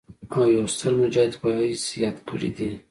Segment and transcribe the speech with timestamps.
[0.35, 2.69] او يو ستر مجاهد پۀ حييث ياد کړي دي